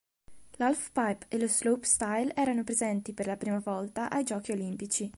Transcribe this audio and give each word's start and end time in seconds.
L'halfpipe 0.53 1.27
e 1.29 1.37
lo 1.37 1.47
slopestyle 1.47 2.33
erano 2.33 2.63
presenti 2.63 3.13
per 3.13 3.27
la 3.27 3.37
prima 3.37 3.59
volta 3.59 4.09
ai 4.09 4.23
Giochi 4.23 4.51
olimpici. 4.51 5.07